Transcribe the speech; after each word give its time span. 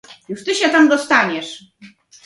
"Już 0.29 0.45
ty 0.45 0.55
się 0.55 0.69
tam 0.69 0.89
dostaniesz!" 0.89 1.63